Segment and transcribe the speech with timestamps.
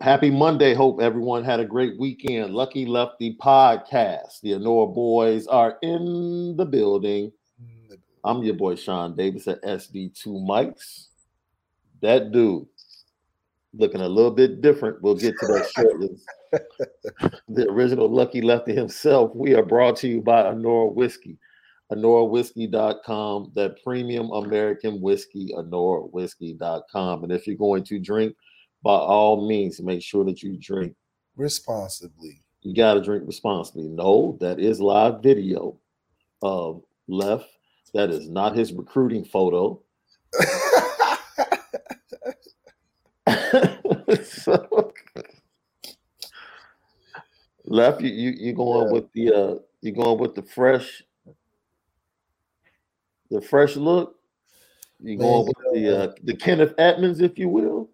[0.00, 0.74] Happy Monday.
[0.74, 2.54] Hope everyone had a great weekend.
[2.54, 4.40] Lucky Lefty podcast.
[4.42, 7.32] The Anora boys are in the building.
[8.22, 11.06] I'm your boy Shaun Davis at SD2 Mics.
[12.02, 12.66] That dude
[13.72, 15.00] looking a little bit different.
[15.00, 16.18] We'll get to that shortly.
[17.48, 19.34] the original Lucky Lefty himself.
[19.34, 21.38] We are brought to you by Anora Whiskey.
[21.90, 27.22] AnoraWhiskey.com, that premium American whiskey, AnoraWhiskey.com.
[27.22, 28.34] And if you're going to drink,
[28.82, 30.94] by all means, make sure that you drink
[31.36, 32.42] responsibly.
[32.62, 33.88] You got to drink responsibly.
[33.88, 35.78] No, that is live video
[36.42, 37.48] of left.
[37.94, 39.80] That is not his recruiting photo.
[44.24, 44.92] so,
[47.64, 48.92] left, you you you going yeah.
[48.92, 51.02] with the uh you going with the fresh
[53.30, 54.16] the fresh look.
[55.00, 57.90] You going with the uh, the Kenneth Edmonds, if you will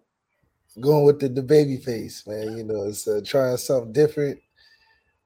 [0.79, 2.57] going with the, the baby face, man.
[2.57, 4.39] You know, it's uh, trying something different.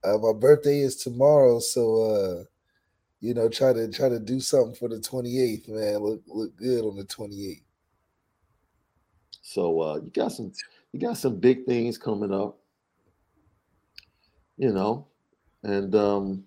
[0.03, 2.44] Uh, my birthday is tomorrow, so uh,
[3.19, 5.97] you know, try to try to do something for the 28th, man.
[6.00, 7.62] Look look good on the 28th.
[9.41, 10.52] So uh you got some
[10.91, 12.59] you got some big things coming up,
[14.57, 15.07] you know,
[15.63, 16.44] and um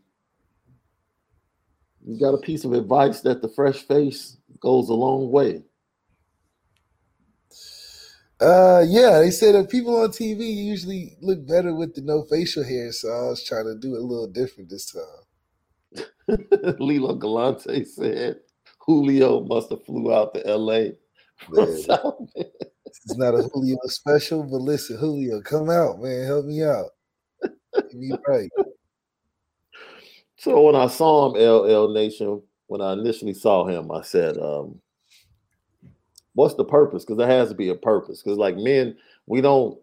[2.07, 5.63] you got a piece of advice that the fresh face goes a long way.
[8.41, 12.65] Uh, yeah, they said that people on TV usually look better with the no facial
[12.65, 16.07] hair, so I was trying to do it a little different this time.
[16.79, 18.37] Lilo Galante said
[18.79, 20.93] Julio must have flew out to LA.
[21.53, 26.91] it's not a Julio special, but listen, Julio, come out, man, help me out.
[27.75, 28.51] Get me right.
[30.37, 34.81] So when I saw him, LL Nation, when I initially saw him, I said, um,
[36.35, 37.05] what's the purpose?
[37.05, 38.23] Because there has to be a purpose.
[38.23, 38.97] Because like men,
[39.27, 39.79] we don't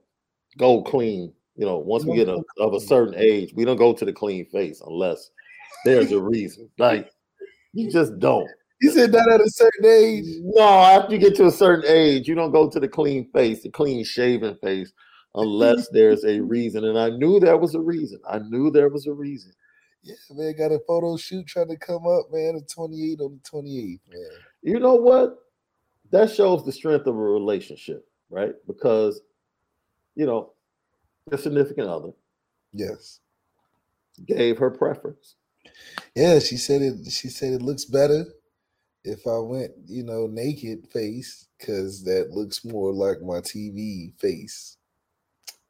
[0.57, 1.33] go clean.
[1.55, 4.13] You know, once we get a, of a certain age, we don't go to the
[4.13, 5.31] clean face unless
[5.85, 6.69] there's a reason.
[6.77, 7.11] Like
[7.73, 8.47] you just don't.
[8.79, 10.25] You said that at a certain age.
[10.41, 13.63] No, after you get to a certain age, you don't go to the clean face,
[13.63, 14.93] the clean shaven face,
[15.33, 16.85] unless there's a reason.
[16.85, 18.19] And I knew there was a reason.
[18.29, 19.51] I knew there was a reason.
[20.03, 22.55] Yeah, man, got a photo shoot trying to come up, man.
[22.55, 24.29] The 28 on the 28th, man.
[24.61, 25.37] You know what?
[26.11, 28.53] That shows the strength of a relationship, right?
[28.65, 29.21] Because
[30.15, 30.53] you know,
[31.27, 32.11] the significant other.
[32.73, 33.19] Yes.
[34.25, 35.35] Gave her preference.
[36.15, 38.25] Yeah, she said it she said it looks better
[39.07, 44.77] if I went, you know, naked face, because that looks more like my TV face.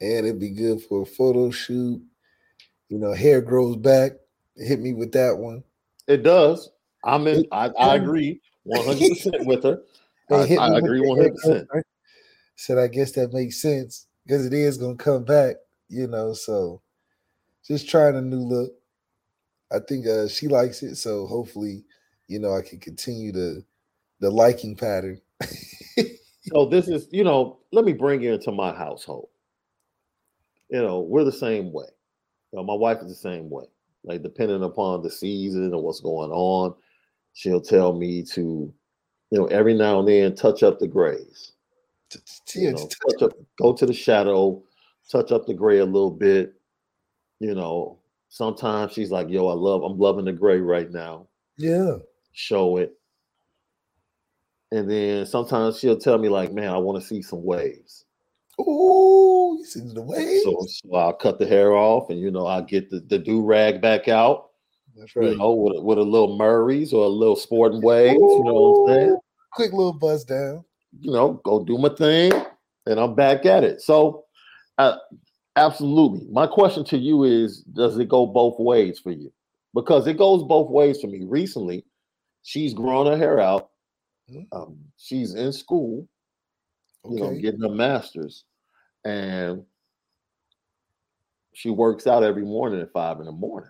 [0.01, 2.01] And it'd be good for a photo shoot.
[2.89, 4.13] You know, hair grows back.
[4.55, 5.63] Hit me with that one.
[6.07, 6.71] It does.
[7.03, 9.81] I'm in I, I agree 100% with her.
[10.31, 11.67] I, I agree one hundred percent.
[12.55, 15.55] Said I guess that makes sense because it is gonna come back,
[15.89, 16.33] you know.
[16.33, 16.81] So
[17.65, 18.71] just trying a new look.
[19.71, 21.83] I think uh, she likes it, so hopefully,
[22.27, 23.63] you know, I can continue the
[24.19, 25.21] the liking pattern.
[26.41, 29.29] so this is, you know, let me bring you into my household.
[30.69, 31.85] You know, we're the same way.
[32.51, 33.65] You know, my wife is the same way.
[34.03, 36.75] Like depending upon the season and what's going on,
[37.33, 38.73] she'll tell me to
[39.31, 41.53] you know, every now and then touch up the grays.
[42.55, 44.63] You know, touch up, go to the shadow,
[45.11, 46.53] touch up the gray a little bit.
[47.39, 51.27] You know, sometimes she's like, "Yo, I love, I'm loving the gray right now."
[51.57, 51.97] Yeah.
[52.33, 52.93] show it.
[54.71, 58.05] And then sometimes she'll tell me, like, man, I want to see some waves.
[58.59, 60.43] Oh, you see the waves?
[60.43, 63.41] So, so I'll cut the hair off and you know, I get the, the do
[63.41, 64.46] rag back out.
[64.97, 65.29] That's right.
[65.29, 68.91] You know, with, with a little Murray's or a little sporting waves, you know what
[68.91, 69.17] I'm saying?
[69.51, 70.65] Quick little buzz down.
[70.99, 72.31] You know, go do my thing,
[72.85, 73.81] and I'm back at it.
[73.81, 74.25] So,
[74.77, 74.97] uh,
[75.55, 76.27] absolutely.
[76.31, 79.31] My question to you is: Does it go both ways for you?
[79.73, 81.23] Because it goes both ways for me.
[81.23, 81.85] Recently,
[82.41, 83.69] she's grown her hair out.
[84.31, 84.57] Mm-hmm.
[84.57, 86.07] Um, she's in school,
[87.07, 88.45] you know, getting her master's,
[89.05, 89.63] and
[91.53, 93.69] she works out every morning at five in the morning.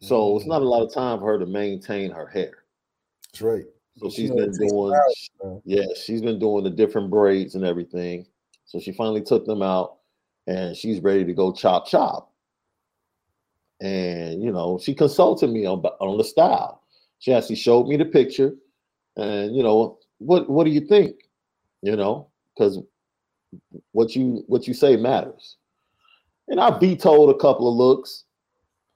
[0.00, 2.64] So it's not a lot of time for her to maintain her hair.
[3.32, 3.64] That's right.
[3.98, 4.92] So she's been doing,
[5.64, 8.26] yeah, she's been doing the different braids and everything.
[8.66, 9.98] So she finally took them out,
[10.46, 12.32] and she's ready to go chop chop.
[13.80, 16.82] And you know, she consulted me on on the style.
[17.18, 18.54] She actually showed me the picture,
[19.16, 21.16] and you know, what what do you think?
[21.82, 22.80] You know, because
[23.92, 25.56] what you what you say matters.
[26.48, 28.24] And I vetoed a couple of looks,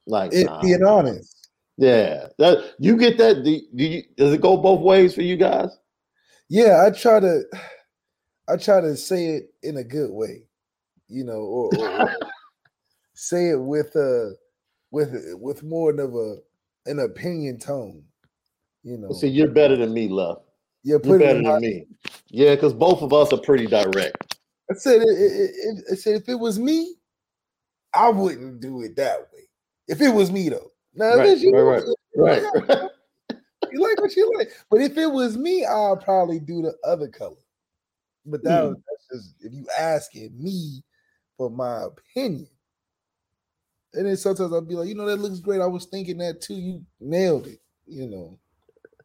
[0.08, 1.48] like It, nah, being honest.
[1.76, 2.26] yeah.
[2.38, 3.44] That you get that?
[3.44, 5.68] Do, do you, does it go both ways for you guys?
[6.48, 7.42] Yeah, I try to
[8.48, 10.44] I try to say it in a good way,
[11.08, 12.16] you know, or, or-
[13.14, 14.34] say it with a
[14.90, 16.36] with with more of a
[16.86, 18.02] an opinion tone,
[18.82, 19.12] you know.
[19.12, 20.42] See, you're better than me, love.
[20.82, 21.84] yeah, You're better than me.
[22.30, 24.36] Yeah, because both of us are pretty direct.
[24.70, 26.94] I said it, it, it, I said if it was me,
[27.94, 29.47] I wouldn't do it that way.
[29.88, 30.70] If it was me though.
[30.94, 31.82] Now Right, you, right,
[32.16, 32.42] right, Right.
[33.72, 34.50] you like what you like.
[34.70, 37.36] But if it was me, I'll probably do the other color.
[38.26, 38.68] But that Hmm.
[38.68, 40.82] was that's just if you asking me
[41.36, 42.48] for my opinion.
[43.94, 45.62] And then sometimes I'll be like, you know, that looks great.
[45.62, 46.54] I was thinking that too.
[46.54, 47.60] You nailed it.
[47.86, 48.38] You know,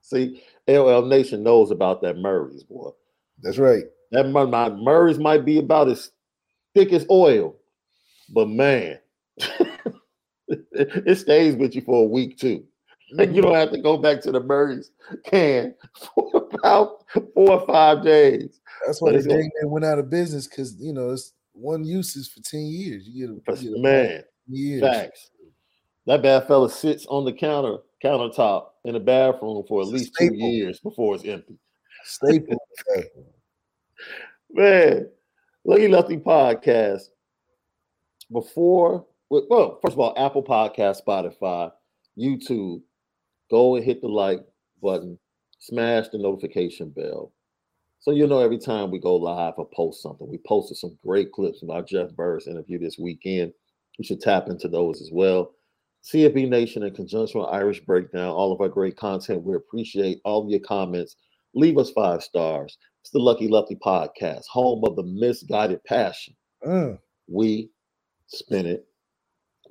[0.02, 2.90] See, LL Nation knows about that Murray's boy.
[3.42, 3.86] that's right.
[4.12, 6.12] That Mur- my Murray's might be about as
[6.76, 7.56] thick as oil,
[8.30, 9.00] but man,
[10.72, 12.64] it stays with you for a week too.
[13.14, 13.60] Like you don't mm-hmm.
[13.60, 14.92] have to go back to the Murray's
[15.26, 15.76] can
[16.16, 17.04] for about
[17.34, 18.60] four or five days.
[18.86, 21.12] That's why But the it's gonna- dang man went out of business because you know
[21.12, 23.08] it's one use is for 10 years.
[23.08, 24.82] You get a, you get a Man, years.
[24.82, 25.30] facts.
[26.06, 30.16] That bad fella sits on the counter countertop in the bathroom for at It's least
[30.20, 31.58] two years before it's empty.
[32.04, 32.58] Staple.
[34.52, 35.10] Man,
[35.64, 37.04] Lucky Lefty podcast.
[38.32, 39.06] Before,
[39.50, 41.72] well, first of all, Apple Podcast, Spotify,
[42.18, 42.82] YouTube.
[43.50, 44.40] Go and hit the like
[44.82, 45.20] button,
[45.60, 47.32] smash the notification bell,
[48.04, 50.30] so you'll know every time we go live or post something.
[50.30, 53.54] We posted some great clips from our Jeff Burris interview this weekend.
[53.98, 55.54] You should tap into those as well.
[56.04, 59.44] CFB Nation, in conjunction with Irish Breakdown, all of our great content.
[59.44, 61.16] We appreciate all of your comments.
[61.56, 62.78] Leave us five stars.
[63.02, 66.36] It's the Lucky Lefty Podcast, home of the misguided passion.
[66.66, 67.00] Mm.
[67.28, 67.70] We
[68.28, 68.86] spin it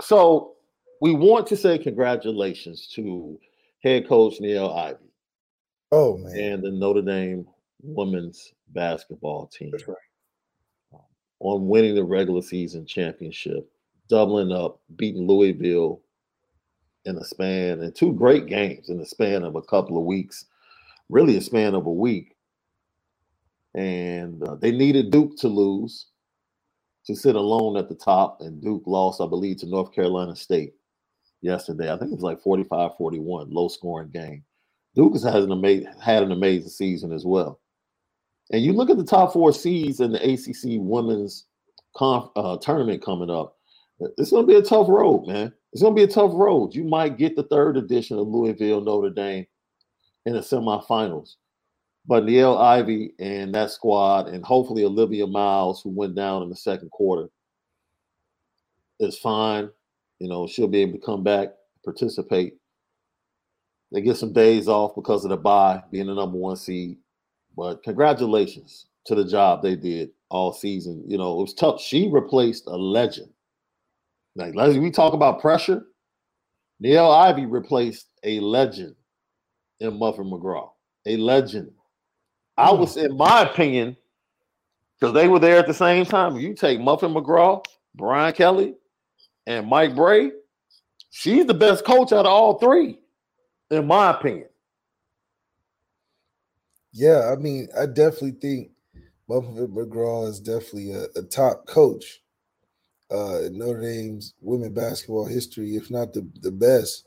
[0.00, 0.54] So
[1.00, 3.38] we want to say congratulations to
[3.82, 4.98] head coach Niele Ivey.
[5.92, 6.36] Oh man.
[6.36, 7.46] And the Notre Dame
[7.82, 9.70] women's basketball team.
[9.70, 9.96] That's right.
[10.92, 11.00] Um,
[11.40, 13.70] on winning the regular season championship,
[14.08, 16.00] doubling up, beating Louisville
[17.04, 20.46] in a span and two great games in the span of a couple of weeks,
[21.08, 22.34] really a span of a week.
[23.74, 26.06] And uh, they needed Duke to lose
[27.06, 30.74] to sit alone at the top, and Duke lost, I believe, to North Carolina State
[31.42, 31.92] yesterday.
[31.92, 34.44] I think it was like 45 41, low scoring game.
[34.94, 37.60] Duke has an had an amazing season as well.
[38.52, 41.46] And you look at the top four seeds in the ACC women's
[41.96, 43.56] conf, uh, tournament coming up.
[44.18, 45.52] It's going to be a tough road, man.
[45.72, 46.74] It's going to be a tough road.
[46.74, 49.46] You might get the third edition of Louisville Notre Dame
[50.26, 51.34] in the semifinals.
[52.06, 56.56] But Niele Ivey and that squad, and hopefully Olivia Miles, who went down in the
[56.56, 57.28] second quarter,
[59.00, 59.70] is fine.
[60.18, 61.48] You know, she'll be able to come back,
[61.82, 62.56] participate.
[63.90, 66.98] They get some days off because of the bye, being the number one seed.
[67.56, 71.04] But congratulations to the job they did all season.
[71.06, 71.80] You know, it was tough.
[71.80, 73.30] She replaced a legend.
[74.36, 75.86] Like, we talk about pressure.
[76.82, 78.96] Niele Ivey replaced a legend
[79.80, 80.70] in Muffet McGraw,
[81.06, 81.70] a legend.
[82.56, 82.80] I hmm.
[82.80, 83.96] was, in my opinion,
[84.98, 86.36] because they were there at the same time.
[86.36, 88.74] You take Muffet McGraw, Brian Kelly,
[89.46, 90.30] and Mike Brey.
[91.10, 92.98] She's the best coach out of all three,
[93.70, 94.48] in my opinion.
[96.92, 98.70] Yeah, I mean, I definitely think
[99.28, 102.20] Muffet McGraw is definitely a, a top coach
[103.10, 107.04] uh, Notre Dame's women basketball history, if not the, the best,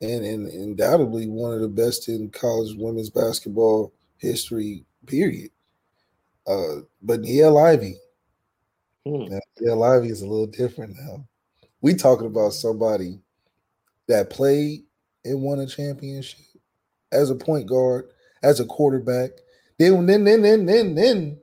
[0.00, 5.50] and, and undoubtedly one of the best in college women's basketball history, period.
[6.46, 7.96] Uh, but Niele Ivey,
[9.04, 9.34] hmm.
[9.60, 11.24] Niele Ivey is a little different now.
[11.80, 13.18] We talking about somebody
[14.06, 14.84] that played
[15.24, 16.40] and won a championship
[17.12, 18.08] as a point guard,
[18.42, 19.30] as a quarterback.
[19.78, 21.38] Then, then, then, then, then, then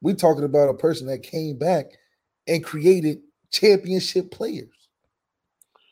[0.00, 1.86] we talking about a person that came back
[2.46, 3.20] and created
[3.50, 4.68] championship players.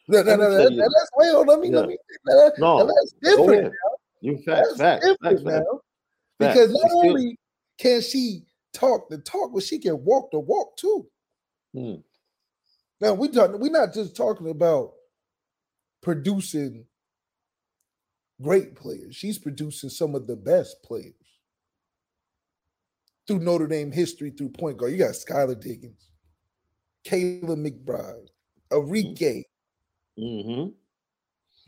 [0.09, 1.77] No, no, no, that, that's on, let me, yeah.
[1.77, 3.73] let me that, no, that's different.
[4.21, 5.81] You fact, fact, fact, now.
[6.41, 7.39] Because not only
[7.79, 8.43] can she
[8.73, 11.07] talk the talk, but she can walk the walk too.
[11.75, 11.95] Hmm.
[13.01, 14.93] Now we talk, we're not just talking about
[16.03, 16.87] producing
[18.43, 19.15] great players.
[19.15, 21.15] She's producing some of the best players
[23.27, 24.93] through Notre Dame history, through point guard.
[24.93, 26.11] You got Skylar Diggins.
[27.05, 28.29] Kayla McBride,
[28.71, 29.45] Arike,
[30.19, 30.69] mm-hmm.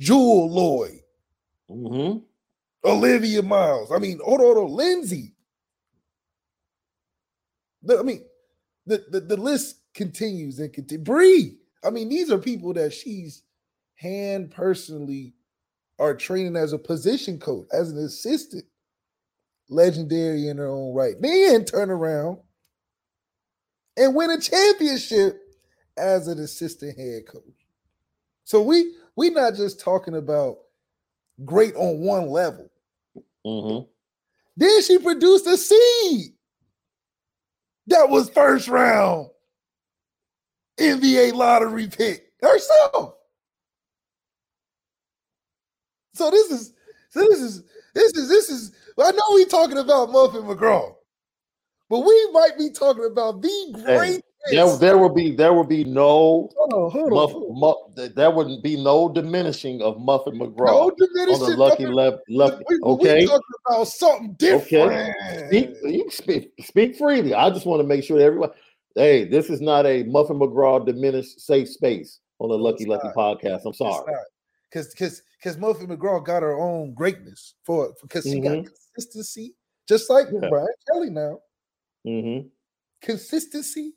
[0.00, 1.00] Jewell Loyd,
[1.70, 2.18] mm-hmm.
[2.84, 3.92] Olivia Miles.
[3.92, 5.34] I mean, hold on, Lindsay.
[7.82, 8.24] The, I mean,
[8.86, 11.04] the, the, the list continues and continues.
[11.04, 11.58] Bree.
[11.84, 13.42] I mean, these are people that she's
[13.96, 15.34] hand personally
[15.98, 18.64] are training as a position coach, as an assistant.
[19.68, 21.14] Legendary in her own right.
[21.20, 22.38] Then turn around
[23.96, 25.40] and win a championship
[25.96, 27.66] as an assistant head coach.
[28.44, 30.58] So we we're not just talking about
[31.44, 32.71] great on one level.
[33.46, 33.86] Mm-hmm.
[34.56, 36.32] Then she produced a seed
[37.86, 39.28] that was first round
[40.78, 43.14] NBA lottery pick herself.
[46.14, 46.74] So this is
[47.10, 47.62] so this is
[47.94, 50.94] this is this is I know we talking about Muffet McGraw
[51.92, 54.22] but we might be talking about the great.
[54.50, 57.60] There, there will be there will be no hold on, hold Muff, on.
[57.60, 60.66] Muff, there would be no diminishing of Muffet McGraw.
[60.66, 61.42] No diminishing.
[61.42, 62.64] On the lucky left, lucky.
[62.68, 64.92] We, okay, we talking about something different.
[64.92, 67.34] Okay, speak, you speak speak freely.
[67.34, 68.50] I just want to make sure that everyone.
[68.96, 73.60] Hey, this is not a Muffet McGraw diminished safe space on the Lucky Lucky podcast.
[73.64, 74.12] I'm sorry.
[74.68, 78.62] Because because because Muffet McGraw got her own greatness for because she mm-hmm.
[78.62, 79.54] got consistency,
[79.88, 80.48] just like yeah.
[80.48, 81.38] Brian Kelly now.
[82.04, 82.48] Mm-hmm.
[83.02, 83.92] Consistency.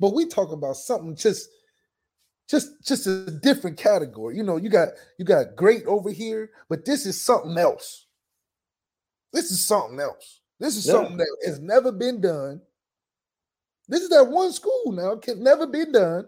[0.00, 1.50] But we talk about something just
[2.48, 4.36] just just a different category.
[4.36, 4.88] You know, you got
[5.18, 8.06] you got great over here, but this is something else.
[9.32, 10.40] This is something else.
[10.58, 10.94] This is yeah.
[10.94, 12.60] something that has never been done.
[13.88, 16.26] This is that one school now, can never be done.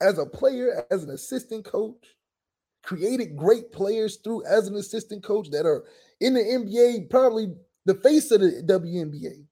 [0.00, 2.14] As a player, as an assistant coach,
[2.84, 5.84] created great players through as an assistant coach that are
[6.20, 9.47] in the NBA, probably the face of the WNBA.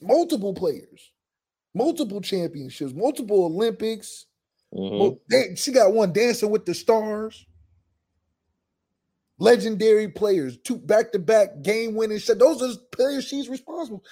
[0.00, 1.12] Multiple players,
[1.74, 4.26] multiple championships, multiple Olympics.
[4.74, 5.54] Mm-hmm.
[5.54, 7.46] She got one dancing with the stars.
[9.38, 12.38] Legendary players, two back to back game winning shot.
[12.38, 14.02] Those are players she's responsible.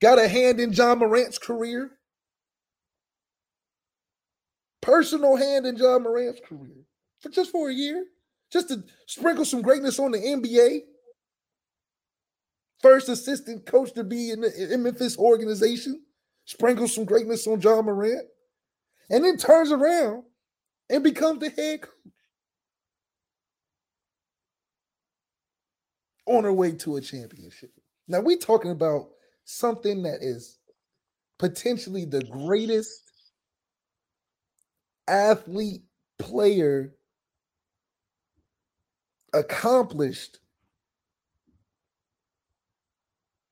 [0.00, 1.92] Got a hand in Ja Morant's career.
[4.80, 6.84] personal hand in Ja Morant's career
[7.20, 8.04] for just for a year,
[8.50, 10.80] just to sprinkle some greatness on the NBA.
[12.82, 16.02] First assistant coach to be in the in Memphis organization,
[16.46, 18.26] sprinkles some greatness on Ja Morant,
[19.10, 20.24] and then turns around
[20.88, 21.92] and becomes the head coach.
[26.26, 27.70] On her way to a championship.
[28.08, 29.08] Now we're talking about
[29.44, 30.58] something that is
[31.38, 33.02] potentially the greatest
[35.08, 35.82] athlete
[36.18, 36.94] player
[39.32, 40.39] accomplished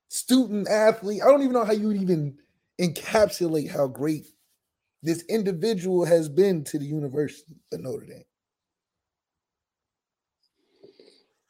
[0.09, 1.23] student athlete.
[1.23, 2.39] I don't even know how you would even
[2.81, 4.27] encapsulate how great
[5.03, 8.25] this individual has been to the University of Notre Dame.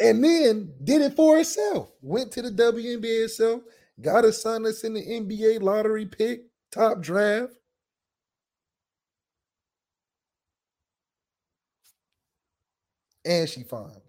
[0.01, 1.91] And then did it for herself.
[2.03, 3.63] Went to the WNBA herself,
[4.01, 7.55] got a son that's in the NBA lottery pick, top draft.
[13.25, 14.03] And she fine.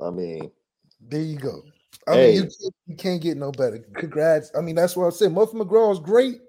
[0.00, 0.50] I mean,
[1.00, 1.62] There you go.
[2.08, 2.26] I Hey.
[2.26, 3.78] mean, you, can't- you can't get no better.
[3.96, 4.50] Congrats.
[4.56, 5.32] I mean, that's what I said.
[5.32, 6.40] Muffet McGraw is great,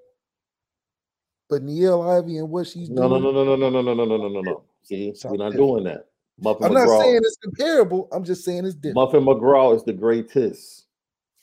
[1.50, 3.24] but Niele Ivey and what she's no, doing.
[3.24, 4.64] no, no, no, no, no, no, no, no, no, no, no.
[4.84, 6.08] See, we're not doing that.
[6.40, 8.08] Muffet I'm not saying it's comparable.
[8.12, 8.96] I'm just saying it's different.
[8.96, 10.86] Muffet McGraw is the greatest.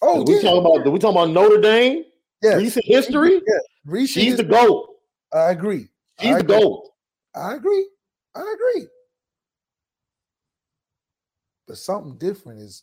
[0.02, 0.92] oh, we talking about?
[0.92, 2.04] We talking about Notre Dame?
[2.42, 2.58] yes.
[2.58, 3.34] Recent history?
[3.34, 3.58] Yeah.
[3.86, 4.88] Recent She's the goat.
[5.32, 5.88] I agree.
[6.20, 6.90] She's I the goat.
[7.34, 7.88] I agree.
[8.36, 8.86] I agree.
[11.66, 12.82] But something different is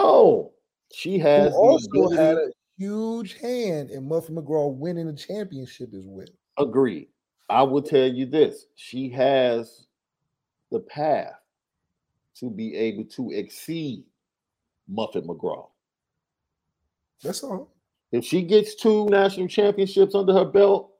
[0.00, 0.52] Oh,
[0.92, 6.28] she has also had a huge hand in Muffet McGraw winning the championship as well.
[6.56, 7.08] Agreed.
[7.50, 9.88] I will tell you this: she has
[10.70, 11.34] the path
[12.36, 14.04] to be able to exceed
[14.88, 15.66] Muffet McGraw.
[17.24, 17.74] That's all.
[18.12, 20.92] If she gets two national championships under her belt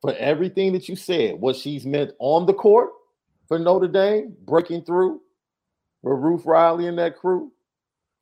[0.00, 2.88] for everything that you said, what she's meant on the court
[3.48, 5.20] for Notre Dame, breaking through
[6.00, 7.52] for Ruth Riley and that crew,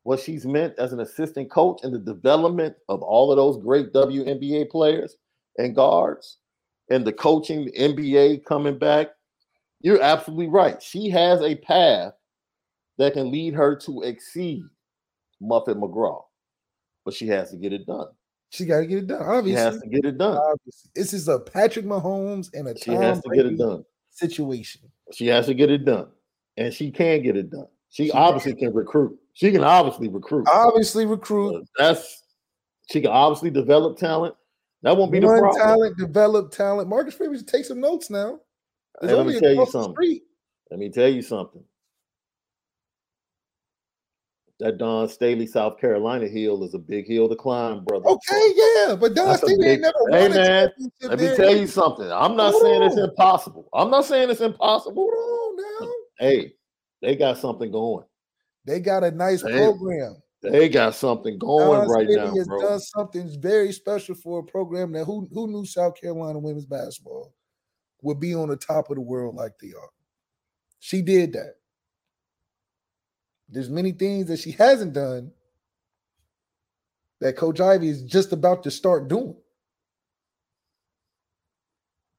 [0.08, 3.92] what she's meant as an assistant coach in the development of all of those great
[3.92, 5.16] WNBA players
[5.58, 6.38] and guards,
[6.88, 9.08] and the coaching, the NBA coming back.
[9.82, 10.82] You're absolutely right.
[10.82, 12.14] She has a path
[12.96, 14.62] that can lead her to exceed
[15.42, 16.22] Muffet McGraw,
[17.04, 18.06] but she has to get it done.
[18.48, 19.22] She got to get it done.
[19.22, 20.38] Obviously, she has to get it done.
[20.38, 20.90] obviously.
[20.94, 23.84] this is a Patrick Mahomes and a She Tom has to get it done.
[24.08, 24.80] situation.
[25.12, 26.06] She has to get it done.
[26.56, 27.68] And she can get it done.
[27.90, 29.18] She, She obviously can recruit.
[29.38, 30.48] She can obviously recruit.
[30.52, 32.24] Obviously, recruit That's
[32.90, 34.34] she can obviously develop talent.
[34.82, 35.56] That won't be the problem.
[35.56, 36.88] talent, develop talent.
[36.88, 38.40] Marcus Freeman should take some notes now.
[39.00, 39.92] Hey, let me tell you something.
[39.92, 40.22] street.
[40.72, 41.62] Let me tell you something.
[44.58, 48.08] That Dawn Staley, South Carolina hill is a big hill to climb, brother.
[48.08, 50.72] Okay, yeah, but Dawn That's Staley ain't never Hey, man,
[51.02, 52.10] Let me tell you something.
[52.10, 53.68] I'm not Hold saying it's impossible.
[53.72, 55.08] I'm not saying it's impossible.
[55.08, 55.92] Hold on now.
[56.18, 56.54] Hey,
[57.02, 58.04] they got something going.
[58.68, 60.16] They got a nice Hey, program.
[60.42, 62.60] They got something going Dawn right Staley now, has bro.
[62.60, 67.32] done something very special for a program that who who knew South Carolina women's basketball
[68.02, 69.88] would be on the top of the world like they are.
[70.80, 71.54] She did that.
[73.48, 75.32] There's many things that she hasn't done
[77.20, 79.34] that Coach Ivey is just about to start doing.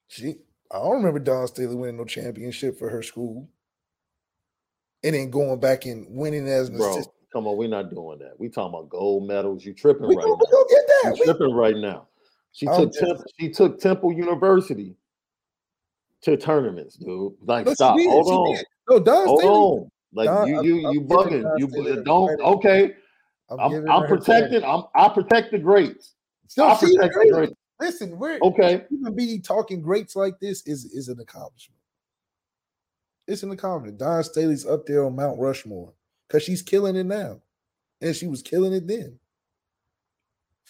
[0.07, 0.35] She,
[0.71, 3.47] I don't remember Dawn Staley winning no championship for her school,
[5.03, 7.15] and then going back and winning as an Bro, assistant.
[7.31, 8.33] come on, we're not doing that.
[8.39, 9.63] We talking about gold medals.
[9.65, 10.35] You tripping We right we now.
[10.38, 11.03] gonna get that.
[11.05, 12.07] You We- tripping right now.
[12.51, 14.95] She I'm took just- Temple, she took Temple University
[16.23, 17.33] to tournaments, dude.
[17.45, 17.97] Like, No, stop.
[17.99, 18.63] Hold on.
[18.89, 19.53] No, Dawn Hold Staley.
[19.53, 19.91] on.
[20.13, 21.43] Like Dawn- you, I'm- you, I'm you bugging.
[21.43, 22.41] Dawn You Staley don't.
[22.41, 22.93] Okay.
[23.51, 24.63] I'm, I'm, I'm her her protecting.
[24.63, 24.83] I'm.
[24.95, 26.15] I protect the greats.
[26.57, 27.31] No, I protect the great.
[27.31, 27.53] greats.
[27.79, 28.83] Listen, we're Okay.
[28.91, 31.78] even be talking greats like this is is an accomplishment.
[33.29, 33.99] It's in the accomplishment.
[33.99, 35.93] Dawn Staley's up there on Mount Rushmore
[36.27, 37.39] because she's killing it now,
[38.01, 39.19] and she was killing it then.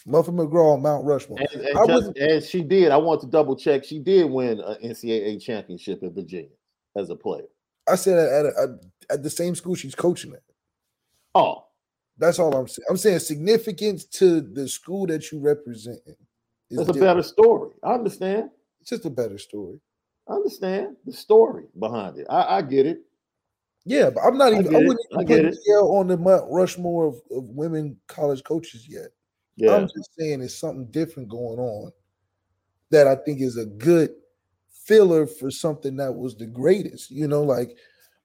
[0.06, 1.38] Muffet McGraw on Mount Rushmore.
[1.38, 2.90] And, and, just, and she did.
[2.90, 3.84] I want to double check.
[3.84, 6.50] She did win an NCAA championship in Virginia
[6.96, 7.44] as a player.
[7.88, 8.68] I said at, at, at,
[9.10, 10.42] at the same school she's coaching at.
[11.34, 11.66] Oh,
[12.18, 12.86] That's all I'm saying.
[12.88, 16.00] I'm saying significance to the school that you represent.
[16.06, 16.16] that's
[16.70, 17.00] a different.
[17.00, 17.70] better story.
[17.82, 18.50] I understand.
[18.80, 19.80] It's just a better story.
[20.30, 22.26] I understand the story behind it.
[22.30, 23.00] I, I get it.
[23.84, 24.74] Yeah, but I'm not even.
[24.74, 24.86] I, it.
[24.86, 25.98] wouldn't I even get put.
[25.98, 29.08] On the Mount Rushmore of, of women college coaches yet.
[29.56, 29.74] Yeah.
[29.74, 31.92] I'm just saying it's something different going on
[32.90, 34.10] that I think is a good
[34.84, 37.10] filler for something that was the greatest.
[37.10, 37.76] You know, like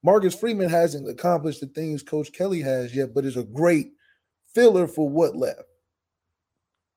[0.03, 3.93] Marcus Freeman hasn't accomplished the things Coach Kelly has yet, but is a great
[4.53, 5.63] filler for what left.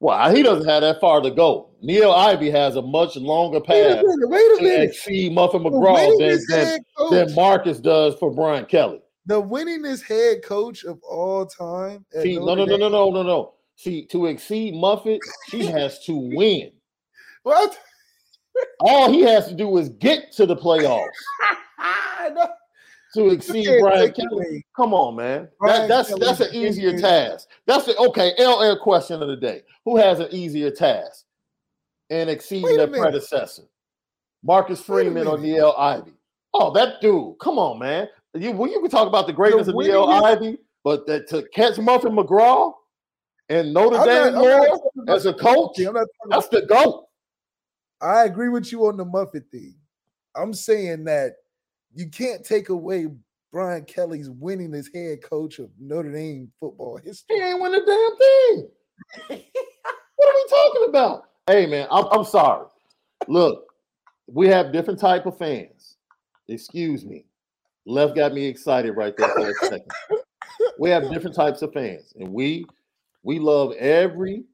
[0.00, 1.70] Well, he doesn't have that far to go.
[1.82, 4.28] Niele Ivey has a much longer Wait a path minute.
[4.28, 4.90] Wait a to minute.
[4.90, 6.80] exceed Muffet McGraw than, than,
[7.10, 9.00] than Marcus does for Brian Kelly.
[9.26, 12.04] the winningest head coach of all time.
[12.22, 13.54] See, no, no, no, no, no, no, no.
[13.76, 16.70] See, to exceed Muffet, he has to win.
[17.42, 17.78] What?
[18.80, 21.06] All he has to do is get to the playoffs
[22.32, 22.48] No,
[23.18, 24.64] to exceed Brian Kelly.
[24.76, 25.48] Come on, man.
[25.60, 27.48] That, that's that's an easier task.
[27.66, 28.32] That's the okay.
[28.38, 31.24] LL question of the day: Who has an easier task
[32.10, 33.00] in exceeding their minute.
[33.00, 33.62] predecessor?
[34.42, 35.36] Marcus Freeman or.
[35.36, 36.14] Niele Ivey?
[36.54, 37.38] Oh, that dude!
[37.40, 38.08] Come on, man.
[38.34, 41.42] You well, you can talk about the greatness of Niele winningest- Ivey, but that, to
[41.54, 42.72] catch Muffet McGraw
[43.48, 45.78] and Notre Dame not more talking about as a coach.
[45.78, 47.06] I'm not talking that's the goat.
[48.00, 49.74] I agree with you on the Muffet thing.
[50.36, 51.32] I'm saying that
[51.98, 53.08] you can't take away
[53.52, 57.36] Brian Kelly's winning as head coach of Notre Dame football history.
[57.36, 58.68] He ain't win a damn thing.
[60.16, 61.22] what are we talking about?
[61.48, 62.66] Hey man, I'm, I'm sorry.
[63.26, 63.64] Look,
[64.28, 65.96] we have different type of fans.
[66.46, 67.24] Excuse me.
[67.84, 69.90] Left got me excited right there for a second.
[70.78, 72.64] We have different types of fans, and we
[73.24, 74.44] we love every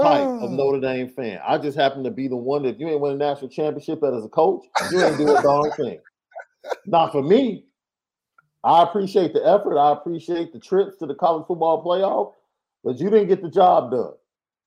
[0.00, 1.40] type of Oh, Notre Dame fan.
[1.46, 4.02] I just happen to be the one that if you ain't win a national championship
[4.02, 5.98] as a coach, you ain't do a darn thing.
[6.86, 7.64] Not for me.
[8.64, 9.78] I appreciate the effort.
[9.78, 12.32] I appreciate the trips to the college football playoff,
[12.82, 14.12] but you didn't get the job done.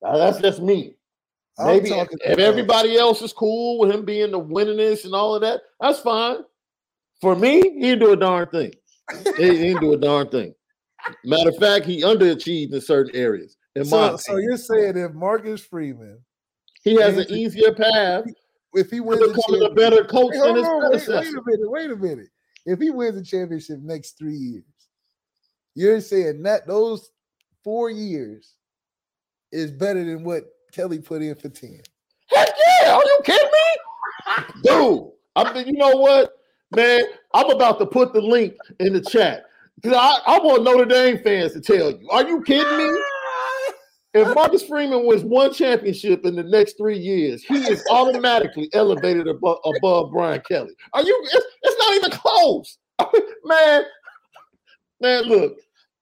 [0.02, 0.96] Now, that's just me.
[1.58, 5.42] Maybe if, if everybody else is cool with him being the winningest and all of
[5.42, 6.38] that, that's fine.
[7.20, 8.72] For me, he didn't do a darn thing.
[9.36, 10.54] He, didn't do a darn thing.
[11.26, 13.58] Matter of fact, he underachieved in certain areas.
[13.76, 16.20] In So, so you're saying if Marcus Freeman,
[16.84, 18.24] he has an easier path
[18.74, 21.42] if he wins a becoming a better coach Wait, than his on, wait, wait a
[21.46, 22.28] minute, wait a minute.
[22.66, 24.64] If he wins a championship next three years,
[25.76, 27.12] you're saying that those
[27.64, 28.56] four years
[29.52, 31.82] is better than what Kelly put in for 10.
[32.28, 32.50] Heck
[32.84, 32.94] yeah!
[32.94, 35.10] Are you kidding me, dude?
[35.36, 36.32] I mean, you know what,
[36.76, 37.02] man?
[37.34, 41.20] I'm about to put the link in the chat because I, I want Notre Dame
[41.24, 42.08] fans to tell you.
[42.12, 43.00] Are you kidding me?
[44.14, 49.28] If Marcus Freeman wins one championship in the next three years, he is automatically elevated
[49.28, 50.74] above, above Brian Kelly.
[50.94, 51.22] Are you?
[51.32, 52.78] It's, it's not even close,
[53.44, 53.84] man.
[55.00, 55.58] Man, look,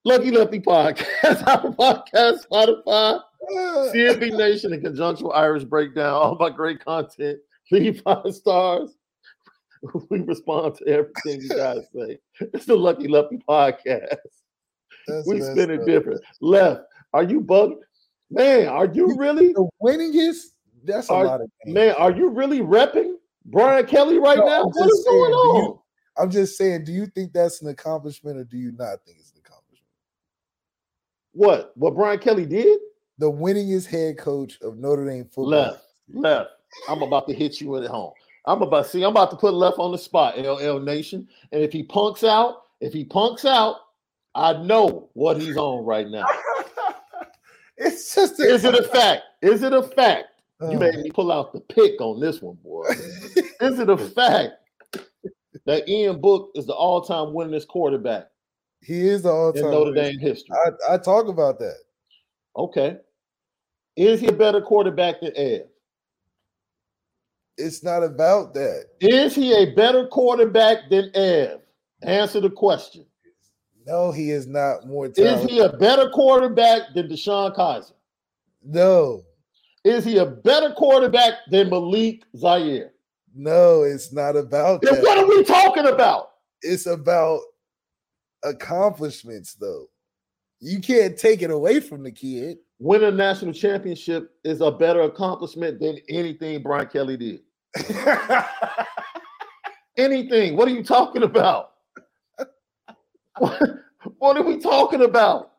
[0.05, 3.21] Lucky Lefty podcast, our podcast, Spotify.
[3.93, 7.39] CNB Nation in conjunction with Irish Breakdown, all my great content.
[7.71, 8.95] Leave five stars.
[10.09, 12.17] We respond to everything you guys say.
[12.51, 14.17] It's the Lucky Lucky podcast.
[15.05, 16.19] that's We spin it different.
[16.41, 16.81] Left,
[17.13, 17.83] are you bugged?
[18.29, 19.53] Man, are you really?
[19.53, 20.41] The winningest,
[20.83, 21.73] that's a Are- lot of games.
[21.75, 23.13] Man, are you really repping
[23.45, 24.61] Brian Kelly right No, now?
[24.63, 25.79] I'm What just going saying, do you- on?
[26.19, 29.31] I'm just saying, do you think that's an accomplishment or do you not think it's
[29.31, 29.87] an accomplishment?
[31.33, 31.71] What?
[31.77, 32.79] What Brian Kelly did?
[33.19, 35.47] The winningest head coach of Notre Dame football.
[35.47, 36.49] Left, left.
[36.89, 38.13] I'm about to hit you at home.
[38.45, 39.03] I'm about see.
[39.03, 41.27] I'm about to put left on the spot, LL Nation.
[41.51, 43.75] And if he punks out, if he punks out,
[44.35, 46.25] I know what he's on right now.
[47.77, 49.23] It's just Is it a fact?
[49.41, 50.25] Is it a fact?
[50.59, 50.81] Oh, You uh.
[50.81, 52.87] made me pull out the pick on this one, boy.
[53.61, 54.53] Is it a fact
[55.65, 58.27] that Ian Book is the all-time winningest quarterback
[58.81, 59.65] he is the all-time.
[59.65, 59.93] in Notre.
[59.93, 60.55] Dame history?
[60.65, 61.77] I, I talk about that.
[62.55, 62.97] Okay.
[63.95, 65.67] Is he a better quarterback than Ed?
[67.57, 68.85] It's not about that.
[68.99, 71.61] Is he a better quarterback than Ev?
[72.03, 73.05] Answer the question.
[73.87, 75.45] No, he is not more talented.
[75.45, 77.93] Is he a better quarterback than DeShone Kizer?
[78.63, 79.23] no,
[79.85, 82.91] Is he a better quarterback than Malik Zaire?
[83.33, 85.03] no, it's not about Then that.
[85.03, 86.31] what are we talking about?
[86.61, 87.39] It's about
[88.43, 89.85] accomplishments, though.
[90.59, 92.57] You can't take it away from the kid.
[92.79, 97.41] Winning a national championship is a better accomplishment than anything Brian Kelly did.
[99.97, 100.55] Anything.
[100.55, 101.71] What are you talking about?
[103.39, 103.61] What,
[104.19, 105.53] what are we talking about?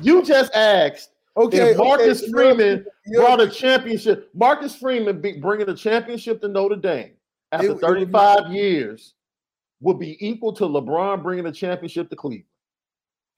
[0.00, 4.30] You just asked okay, if Marcus okay, so you're- Freeman you're- brought a championship.
[4.34, 7.12] Marcus Freeman be, bringing a championship to Notre Dame
[7.52, 9.14] after It- it be- 35 years
[9.80, 12.44] would be equal to LeBron bringing a championship to Cleveland.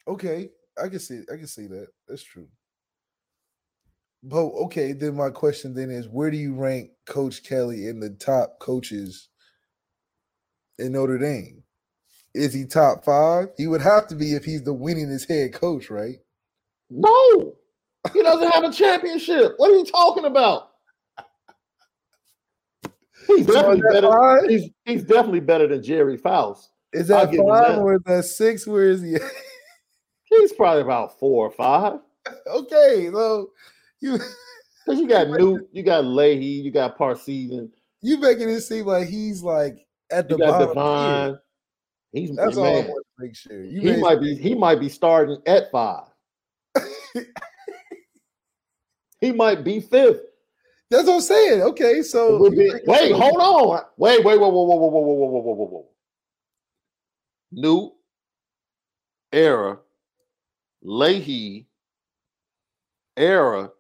[0.09, 0.51] Okay,
[0.83, 1.89] I can see I can see that.
[2.07, 2.49] That's true.
[4.23, 8.11] But okay, then my question then is where do you rank Coach Kelly in the
[8.11, 9.29] top coaches
[10.79, 11.63] in Notre Dame?
[12.37, 13.49] Is he top five?
[13.57, 16.17] He would have to be if he's the winningest head coach, right?
[16.91, 17.55] No,
[18.13, 19.55] he doesn't have a championship.
[19.57, 20.71] What are you talking about?
[23.27, 24.49] He's definitely better.
[24.49, 26.71] He's, he's definitely better than Gerry Faust.
[26.93, 27.79] Is that five that.
[27.79, 28.69] or is that six?
[28.69, 29.17] Where is he?
[30.25, 31.99] He's probably about four or five.
[32.47, 33.51] okay, so
[34.01, 34.21] You
[34.85, 37.71] Because you got Knute, you got Leahy, you got Parseghian,
[38.01, 40.69] you making it seem like he's like at the bottom.
[40.69, 41.39] Devine.
[42.17, 43.63] He's That's all I want to make sure.
[43.63, 46.05] You he might be he might be starting at five.
[49.21, 50.23] he might be fifth.
[50.91, 51.61] That's what I'm saying.
[51.61, 53.83] Okay, so be- wait, hold on.
[53.99, 55.89] Wait, wait, whoa, whoa, whoa, whoa, whoa, whoa, whoa, whoa, whoa, whoa.
[57.55, 57.93] Knute
[59.35, 59.79] Ara,
[60.83, 61.67] Leahy,
[63.19, 63.71] Ara,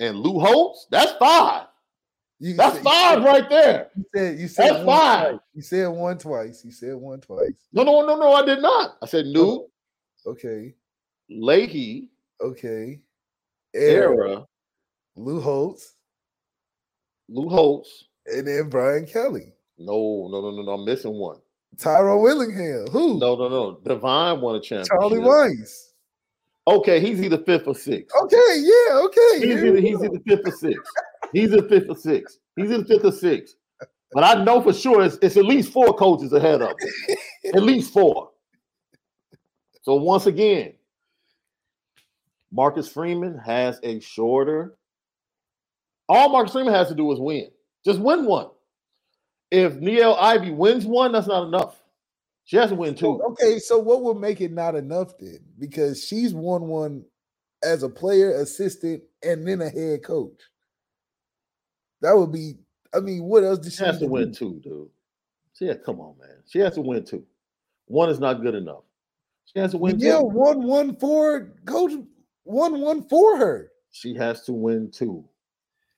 [0.00, 0.86] and Lou Holtz.
[0.90, 1.66] That's five.
[2.42, 3.90] You That's said- five right there.
[3.96, 5.38] You said you said That's one five.
[5.54, 6.64] You said one twice.
[6.64, 7.52] You said one twice.
[7.72, 8.96] No, no, no, no, I did not.
[9.00, 9.68] I said oh,
[10.26, 10.74] Knute, Okay.
[11.30, 13.00] Leahy, Okay.
[13.76, 14.44] Ara, Ara,
[15.14, 15.94] Lou Holtz,
[17.28, 18.06] Lou Holtz.
[18.26, 19.54] and then Brian Kelly.
[19.78, 20.72] No, no, no, no, no.
[20.72, 21.38] I'm missing one.
[21.78, 22.88] Tyrone Willingham.
[22.90, 23.20] Who?
[23.20, 23.78] No, no, no.
[23.84, 24.90] Devine won a championship.
[24.98, 25.90] Charlie Weis.
[26.66, 28.14] Okay, he's either fifth or sixth.
[28.24, 29.46] Okay, yeah, okay.
[29.46, 30.92] He's either, he's either fifth or sixth.
[31.32, 32.38] He's in fifth or sixth.
[32.56, 33.56] He's in fifth or sixth.
[34.12, 37.16] But I know for sure it's, it's at least four coaches ahead of him.
[37.54, 38.30] at least four.
[39.82, 40.74] So once again,
[42.52, 44.76] Marcus Freeman has a shorter.
[46.08, 47.48] All Marcus Freeman has to do is win.
[47.84, 48.48] Just win one.
[49.50, 51.82] If Niele Ivey wins one, that's not enough.
[52.44, 53.20] She has to win two.
[53.22, 55.38] Okay, so what would make it not enough then?
[55.58, 57.04] Because she's won one
[57.62, 60.40] as a player, assistant, and then a head coach.
[62.02, 62.54] That would be.
[62.94, 64.34] I mean, what else does she She has to win do?
[64.34, 64.88] two, dude.
[65.54, 66.42] She has, come on, man.
[66.46, 67.24] She has to win two.
[67.86, 68.82] One is not good enough.
[69.46, 70.24] She has to win Yeah, two.
[70.24, 71.92] one one for coach,
[72.44, 73.70] one one for her.
[73.90, 75.24] She has to win two.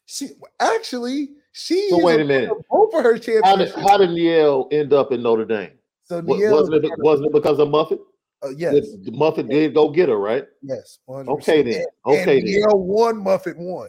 [0.06, 0.28] She
[0.60, 1.88] actually she.
[1.88, 2.50] So wait a part minute.
[2.70, 5.72] Both for her How did, how did Niele end up in Notre Dame?
[6.04, 7.98] So Wa- wasn't, it, wasn't it because of Muffet?
[8.42, 10.44] uh, yes, Muffet did go get her, right?
[10.62, 11.28] yes, 100%.
[11.28, 11.84] Okay then.
[12.06, 12.62] Okay and then.
[12.62, 13.88] Niele won Muffet one,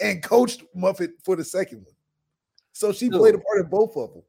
[0.00, 1.94] and coached Muffet for the second one.
[2.72, 4.22] So she played a part in both of them.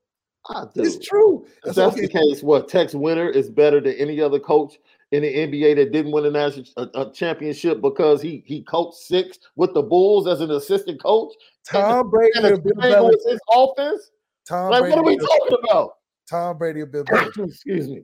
[0.50, 1.04] Ah, It's dude.
[1.04, 1.46] true.
[1.66, 4.78] If that's okay, the case, what Tex Winter is better than any other coach
[5.12, 8.96] in the NBA that didn't win a national a, a championship because he he coached
[8.98, 11.34] six with the Bulls as an assistant coach
[11.70, 13.32] Tom Brady and or a Bill triangle Belichick.
[13.32, 14.12] his offense.
[14.48, 14.96] Tom Like, Brady.
[14.96, 15.92] what are we talking about?
[16.30, 17.48] Tom Brady or Bill Belichick.
[17.48, 18.02] Excuse me.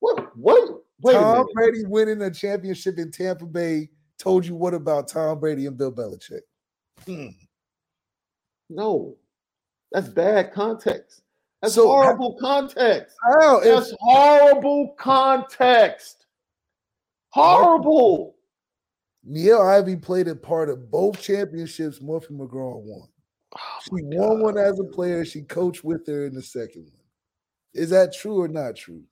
[0.00, 0.36] What?
[0.36, 0.82] What?
[1.02, 1.46] Wait Tom.
[1.52, 5.92] Brady winning a championship in Tampa Bay told you what about Tom Brady and Bill
[5.92, 6.40] Belichick?
[7.06, 7.28] Hmm.
[8.70, 9.16] No,
[9.92, 11.22] that's bad context.
[11.62, 13.16] That's So, horrible context.
[13.24, 13.58] How?
[13.58, 16.26] If, That's horrible context.
[17.30, 18.36] Horrible.
[19.28, 23.08] Niele Ivey played a part of both championships Muffet McGraw won.
[23.56, 24.42] Oh She won God.
[24.42, 25.24] one as a player.
[25.24, 26.92] She coached with her in the second one.
[27.74, 29.02] Is that true or not true?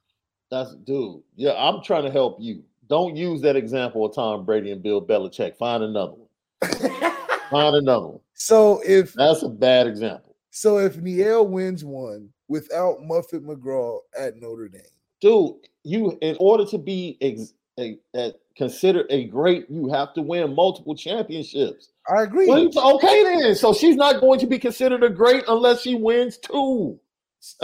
[0.50, 1.22] That's dude.
[1.34, 2.62] Yeah, I'm trying to help you.
[2.88, 5.56] Don't use that example of Tom Brady and Bill Belichick.
[5.56, 6.22] Find another one.
[7.50, 8.20] Find another one.
[8.34, 10.36] So if That's a bad example.
[10.50, 14.82] so, if Niele wins one without Muffet McGraw at Notre Dame,
[15.20, 20.22] Dude, you in order to be ex, a, a, considered a great, you have to
[20.22, 21.90] win multiple championships.
[22.08, 22.46] I agree.
[22.46, 23.54] Well, okay then.
[23.54, 26.98] So she's not going to be considered a great unless she wins two.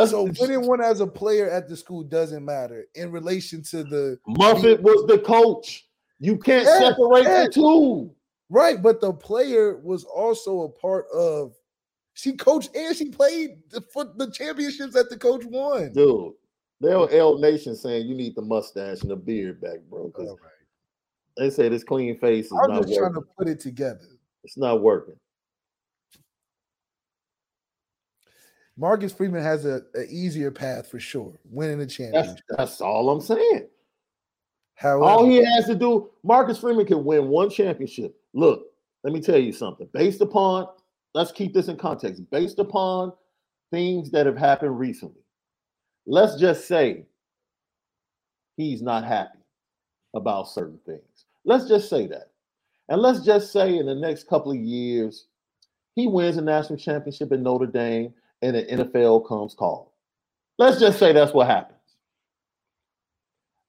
[0.07, 4.19] So winning one as a player at the school doesn't matter in relation to the
[4.27, 5.89] Muffet was the coach.
[6.19, 7.47] You can't Yes, separate yes.
[7.49, 8.15] the two.
[8.49, 11.55] right, but the player was also a part of.
[12.15, 13.81] She coached and she played the
[14.17, 15.93] the championships that the coach won.
[15.93, 16.35] Dude,
[16.81, 20.11] they're on L Nation saying you need the mustache and the beard back, bro.
[20.11, 20.53] 'cause All right.
[21.39, 24.07] they say this clean face is I'm not just trying to put it together.
[24.45, 25.17] It's not working.
[28.77, 32.41] Marcus Freeman has a, a easier path for sure, winning the That's championship.
[32.57, 33.69] that's all I'm saying.
[34.75, 38.17] However, All he has to do, Marcus Freeman can win one championship.
[38.33, 38.67] Look,
[39.05, 39.89] let me tell you something.
[39.93, 40.67] Based upon,
[41.15, 42.29] let's keep this in context.
[42.31, 43.13] Based upon
[43.71, 45.21] things that have happened recently,
[46.07, 47.05] let's just say
[48.57, 49.39] he's not happy
[50.15, 51.27] about certain things.
[51.45, 52.31] Let's just say that.
[52.89, 55.27] And let's just say in the next couple of years,
[55.95, 59.95] he wins a national championship in Notre Dame and the NFL comes call.
[60.59, 61.79] Let's just say that's what happens.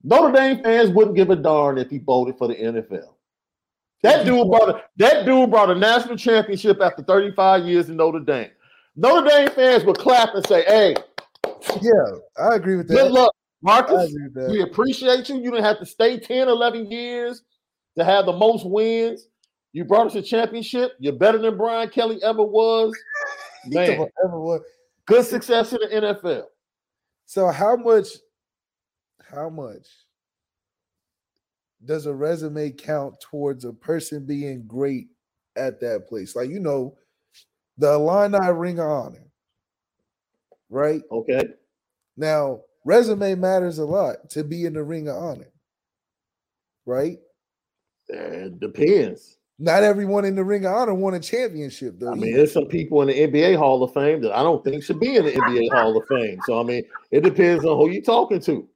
[0.03, 3.13] Notre Dame fans wouldn't give a darn if he voted for the NFL.
[4.01, 8.19] That dude brought a that dude brought a national championship after 35 years in Notre
[8.19, 8.49] Dame.
[8.97, 10.95] Notre Dame fans would clap and say, "Hey,
[11.81, 11.91] yeah,
[12.37, 12.95] I agree with that.
[12.95, 14.09] good luck, Marcus.
[14.09, 14.49] agree with that.
[14.49, 15.35] We appreciate you.
[15.35, 17.41] You didn't have to stay 10, 11 years
[17.97, 19.27] to have the most wins.
[19.71, 20.91] You brought us a championship.
[20.99, 22.93] You're better than Brian Kelly ever was.
[23.67, 24.07] Man,
[25.05, 26.45] good success in the NFL.
[27.25, 28.07] So how much?
[29.31, 29.87] How much
[31.85, 35.07] does a resume count towards a person being great
[35.55, 36.35] at that place?
[36.35, 36.97] Like you know,
[37.77, 39.31] the Illini Ring of Honor,
[40.69, 41.01] right?
[41.11, 41.43] Okay.
[42.15, 45.51] Now, resume matters a lot to be in the Ring of Honor,
[46.85, 47.17] right?
[48.09, 49.37] It depends.
[49.59, 52.11] Not everyone in the Ring of Honor won a championship, though.
[52.11, 54.83] I mean, there's some people in the NBA Hall of Fame that I don't think
[54.83, 56.39] should be in the NBA Hall of Fame.
[56.45, 58.67] So I mean, it depends on who you're talking to.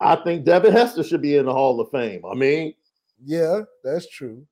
[0.00, 2.22] I think Devin Hester should be in the Hall of Fame.
[2.24, 2.74] I mean,
[3.22, 4.46] yeah, that's true.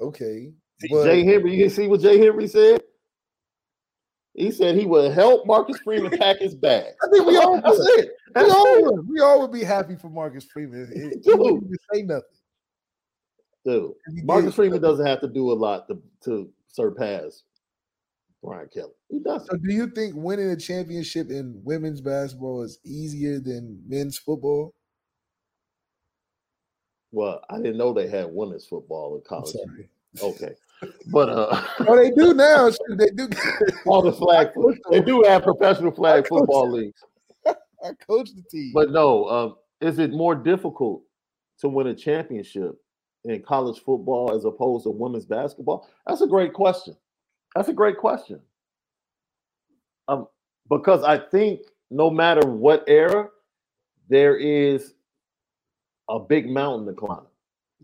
[0.00, 0.52] Okay.
[0.90, 2.80] But, Jay Henry, you can see what Jay Henry said.
[4.34, 6.94] He said he would help Marcus Freeman pack his bag.
[7.04, 8.10] I think we all would.
[8.34, 9.08] We all would.
[9.08, 10.90] We all would be happy for Marcus Freeman.
[10.94, 12.22] He wouldn't even say nothing.
[13.64, 13.92] Dude,
[14.24, 17.42] Marcus Freeman doesn't have to do a lot to, to surpass
[18.42, 18.92] Brian Kelly.
[19.08, 19.50] He doesn't.
[19.50, 24.74] So do you think winning a championship in women's basketball is easier than men's football?
[27.12, 29.56] Well, I didn't know they had women's football in college.
[30.22, 30.54] Okay.
[31.12, 32.70] But uh oh, they do now.
[32.96, 33.28] They do
[33.86, 34.50] all the flag.
[34.90, 37.02] They do have professional flag football leagues.
[37.46, 38.72] I coach the team.
[38.74, 41.02] But no, um, is it more difficult
[41.60, 42.74] to win a championship
[43.24, 45.88] in college football as opposed to women's basketball?
[46.06, 46.96] That's a great question.
[47.54, 48.40] That's a great question.
[50.08, 50.28] Um,
[50.68, 53.28] because I think no matter what era,
[54.08, 54.94] there is
[56.08, 57.26] a big mountain to climb,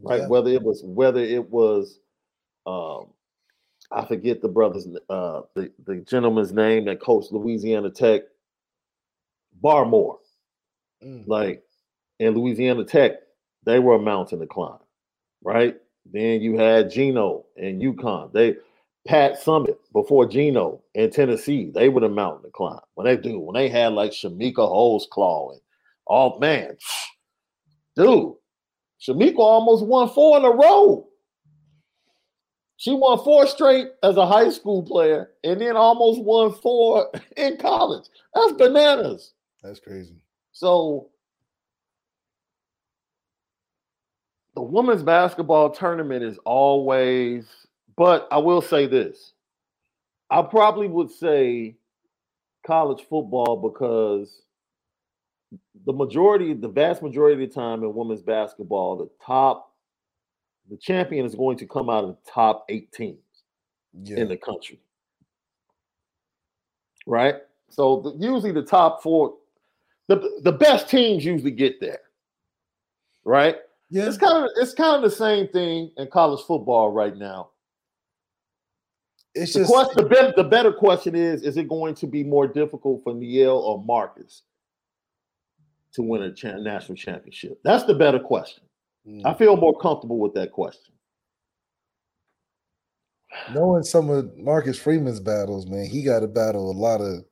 [0.02, 0.22] right?
[0.22, 0.28] Yeah.
[0.28, 2.00] Whether it was whether it was,
[2.66, 3.06] um,
[3.92, 8.22] I forget the brother's uh, the the gentleman's name that coached Louisiana Tech,
[9.62, 10.18] Barmore,
[11.04, 11.26] mm.
[11.26, 11.62] like
[12.18, 13.12] in Louisiana Tech,
[13.64, 14.78] they were a mountain to climb,
[15.42, 15.76] right?
[16.12, 18.32] Then you had Geno and UConn.
[18.32, 18.56] They
[19.06, 22.80] Pat Summitt before Geno in Tennessee, they were the mountain to climb.
[22.94, 25.60] When they do, when they had like Chamique Holdsclaw and
[26.08, 26.76] oh man,
[27.94, 28.34] dude,
[29.00, 31.06] Chamique almost won four in a row.
[32.78, 37.56] She won four straight as a high school player and then almost won four in
[37.56, 38.04] college.
[38.34, 39.32] That's bananas.
[39.62, 40.16] That's crazy.
[40.52, 41.08] So
[44.56, 47.46] the women's basketball tournament is always
[47.96, 49.32] but I will say this.
[50.30, 51.76] I probably would say
[52.66, 54.42] college football because
[55.86, 59.72] the majority, the vast majority of the time in women's basketball, the top,
[60.68, 63.18] the champion is going to come out of the top eight teams
[64.02, 64.18] yeah.
[64.18, 64.80] in the country.
[67.06, 67.36] Right?
[67.70, 69.36] So the, usually the top four,
[70.08, 72.00] the, the best teams usually get there.
[73.24, 73.56] Right?
[73.88, 74.06] Yeah.
[74.06, 77.50] It's kind of it's kind of the same thing in college football right now
[79.36, 82.24] it's the just question, the, better, the better question is: Is it going to be
[82.24, 84.42] more difficult for Niele or Marcus
[85.92, 87.60] to win a cha- national championship?
[87.62, 88.64] That's the better question.
[89.06, 89.22] Mm.
[89.24, 90.94] I feel more comfortable with that question.
[93.52, 97.24] Knowing some of Marcus Freeman's battles, man, he got to battle a lot of.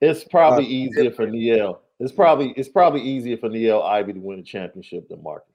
[0.00, 1.78] It's probably easier for Niele.
[1.98, 5.53] It's probably it's probably easier for Niele Ivey to win a championship than Marcus.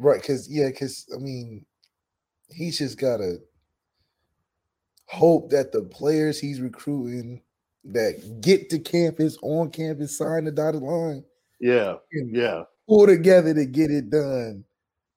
[0.00, 1.66] Right, because yeah, because I mean,
[2.48, 3.38] he's just got to
[5.06, 7.42] hope that the players he's recruiting
[7.82, 11.24] that get to campus on campus sign the dotted line.
[11.58, 12.62] Yeah, yeah.
[12.88, 14.64] Pull together to get it done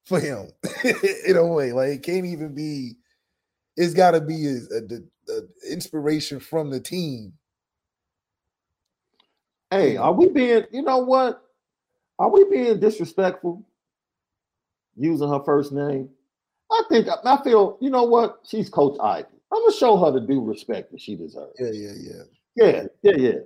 [0.06, 0.50] for him
[1.28, 1.74] in a way.
[1.74, 2.94] Like it can't even be.
[3.78, 7.34] It's got to be a, a, a, inspiration from the team.
[9.70, 10.64] Hey, are we being?
[10.72, 11.40] You know what?
[12.18, 13.64] Are we being disrespectful?
[14.98, 16.10] Using her first name,
[16.72, 17.78] I think I feel.
[17.82, 18.40] You know what?
[18.46, 19.28] She's Coach Ivey.
[19.54, 21.54] I'm gonna show her the due respect that she deserves.
[21.60, 22.24] Yeah, yeah, yeah.
[22.56, 23.40] Yeah, yeah, yeah.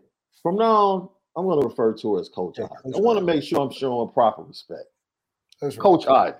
[0.43, 2.95] From now on, I'm gonna refer to her as Coach yeah, Ivey.
[2.95, 4.85] I want to make sure I'm showing proper respect.
[5.61, 6.29] That's Coach right.
[6.29, 6.37] Ivey.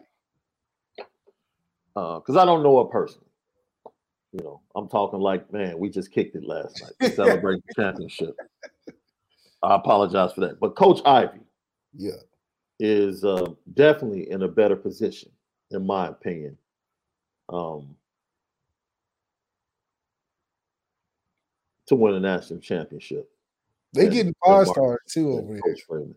[1.96, 3.28] Because uh, I don't know her personally.
[4.34, 7.70] You know, I'm talking like, man, we just kicked it last night to celebrate the
[7.84, 8.36] championship.
[9.64, 10.60] I apologize for that.
[10.60, 11.40] But Coach Ivey,
[11.96, 12.12] yeah,
[12.80, 15.32] is uh, definitely in a better position,
[15.72, 16.58] in my opinion.
[17.50, 17.96] Um,
[21.88, 23.30] to win a national championship.
[23.94, 26.08] They getting five stars too over here.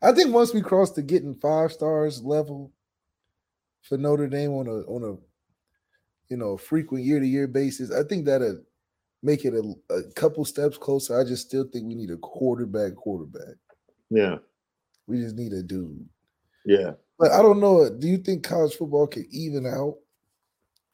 [0.00, 2.72] I think once we cross the getting five stars level
[3.82, 5.16] for Notre Dame on a on a
[6.30, 8.60] you know frequent year to year basis, I think that'll
[9.22, 11.18] make it a, a couple steps closer.
[11.18, 13.56] I just still think we need a quarterback quarterback.
[14.10, 14.36] Yeah.
[15.08, 16.06] We just need a dude.
[16.64, 16.92] Yeah.
[17.18, 17.88] But I don't know.
[17.90, 19.96] Do you think college football can even out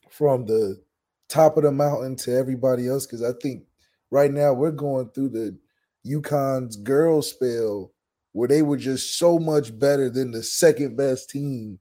[0.08, 0.80] from the
[1.28, 3.06] top of the mountain to everybody else?
[3.06, 3.64] Because I think
[4.10, 5.58] right now we're going through the
[6.06, 7.92] UConn's girl spell
[8.32, 11.78] where they were just so much better than the second best team.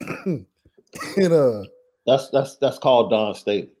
[0.24, 0.46] and
[1.32, 1.62] uh
[2.06, 3.72] that's that's that's called Don State.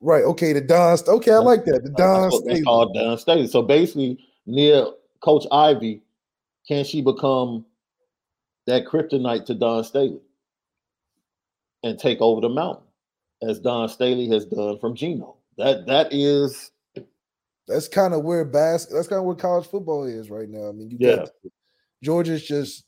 [0.00, 0.24] Right.
[0.24, 0.52] Okay.
[0.52, 0.98] The Don.
[1.06, 1.82] Okay, I like that.
[1.82, 2.30] The Don.
[2.30, 2.64] State.
[2.64, 3.46] called Dawn Staley.
[3.46, 4.86] So basically, near
[5.20, 6.02] Coach Ivey,
[6.66, 7.64] can she become
[8.66, 10.20] that kryptonite to Dawn Staley
[11.82, 12.86] and take over the mountain,
[13.42, 15.36] as Dawn Staley has done from Geno?
[15.58, 16.70] That that is.
[17.66, 20.68] That's kind of where bas- That's kind of where college football is right now.
[20.68, 21.16] I mean, you yeah.
[21.16, 21.30] got
[22.02, 22.84] Georgia's just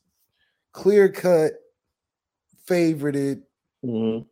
[0.73, 1.53] clear cut,
[2.69, 3.43] favorited.
[3.85, 4.27] Mm-hmm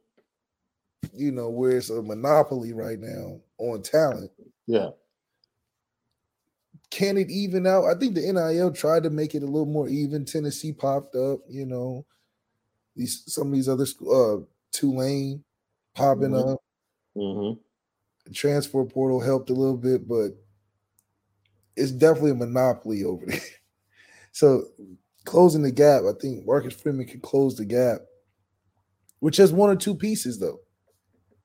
[1.12, 4.30] you know, where it's a monopoly right now on talent.
[4.66, 4.90] Yeah.
[6.95, 7.86] Can it even out?
[7.86, 10.24] I think the NIL tried to make it a little more even.
[10.24, 12.07] Tennessee popped up, you know.
[12.95, 15.42] These some of these other uh Tulane
[15.95, 16.51] popping mm-hmm.
[16.51, 16.59] up.
[17.16, 17.61] Mm-hmm.
[18.26, 20.36] The transfer portal helped a little bit, but
[21.76, 23.40] it's definitely a monopoly over there.
[24.30, 24.66] so
[25.24, 28.03] closing the gap, I think Marcus Freeman can close the gap,
[29.18, 30.61] which has one or two pieces though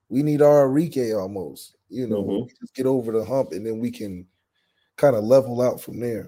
[0.09, 1.75] we need our Enrique almost.
[1.89, 2.47] You know, mm-hmm.
[2.59, 4.27] just get over the hump and then we can
[4.99, 6.27] kind of level out from there.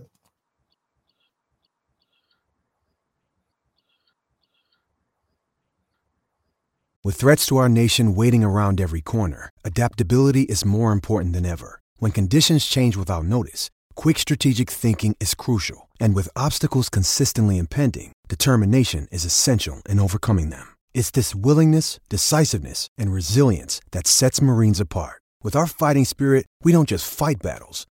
[7.03, 11.80] With threats to our nation waiting around every corner, adaptability is more important than ever.
[11.97, 15.89] When conditions change without notice, quick strategic thinking is crucial.
[15.99, 20.76] And with obstacles consistently impending, determination is essential in overcoming them.
[20.93, 25.22] It's this willingness, decisiveness, and resilience that sets Marines apart.
[25.43, 27.88] With our fighting spirit, we don't just fight battles,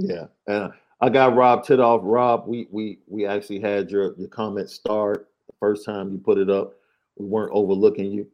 [0.00, 2.00] Yeah, and I got Rob Titoff.
[2.02, 6.38] Rob, we we we actually had your your comment start the first time you put
[6.38, 6.74] it up.
[7.16, 8.28] We weren't overlooking you,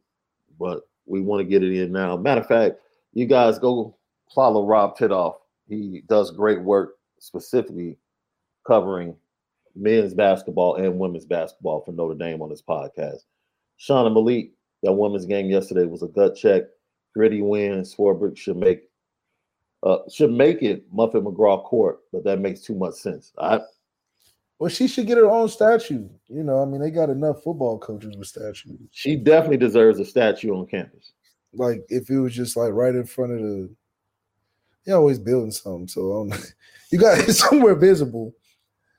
[0.59, 2.17] but we want to get it in now.
[2.17, 2.77] Matter of fact,
[3.13, 3.97] you guys go
[4.35, 5.37] follow Rob Titoff.
[5.69, 7.99] He does great work, specifically
[8.67, 9.17] covering
[9.75, 13.25] men's basketball and women's basketball for Notre Dame on this podcast.
[13.79, 14.53] Shauna Malik,
[14.83, 16.65] that women's game yesterday was a gut check,
[17.15, 17.83] gritty win.
[17.83, 18.85] Swarbrick should make
[19.85, 23.33] uh, should make it Muffet McGraw Court, but that makes too much sense.
[23.39, 23.61] I,
[24.59, 26.09] well, she should get her own statue.
[26.29, 28.79] You know, I mean, they got enough football coaches with statues.
[28.93, 31.13] She definitely deserves a statue on campus.
[31.53, 33.71] Like if it was just like right in front of the,
[34.87, 36.33] you're always building something, so um,
[36.91, 38.35] you got it somewhere visible.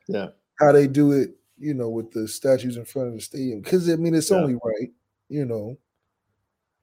[0.07, 0.27] Yeah,
[0.59, 3.89] how they do it, you know, with the statues in front of the stadium, because
[3.89, 4.37] I mean, it's yeah.
[4.37, 4.91] only right.
[5.29, 5.77] You know,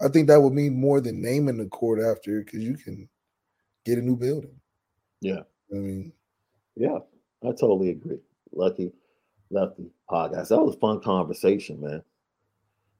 [0.00, 3.08] I think that would mean more than naming the court after, because you can
[3.84, 4.54] get a new building.
[5.20, 5.40] Yeah.
[5.72, 6.12] I mean,
[6.76, 6.98] yeah,
[7.42, 8.18] I totally agree.
[8.52, 8.92] Lucky
[9.50, 10.48] Lefty podcast.
[10.48, 12.02] That was fun conversation, man.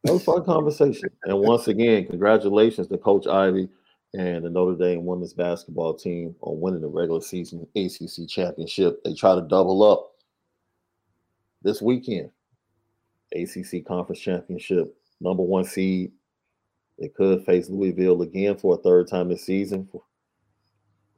[0.05, 1.09] That was fun conversation.
[1.24, 3.68] And once again, congratulations to Coach Ivey
[4.14, 9.03] and the Notre Dame women's basketball team on winning the regular season ACC championship.
[9.05, 10.12] They try to double up
[11.62, 12.30] this weekend.
[13.35, 16.12] ACC conference championship, number one seed.
[16.99, 20.03] They could face Louisville again for a third time this season for